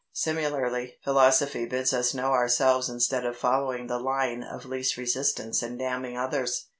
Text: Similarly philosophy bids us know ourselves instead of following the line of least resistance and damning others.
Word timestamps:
Similarly 0.13 0.95
philosophy 1.03 1.67
bids 1.67 1.93
us 1.93 2.15
know 2.15 2.31
ourselves 2.31 2.89
instead 2.89 3.23
of 3.23 3.37
following 3.37 3.85
the 3.85 3.99
line 3.99 4.41
of 4.41 4.65
least 4.65 4.97
resistance 4.97 5.61
and 5.61 5.77
damning 5.77 6.17
others. 6.17 6.65